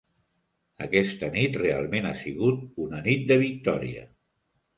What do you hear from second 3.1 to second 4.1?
nit de victòria.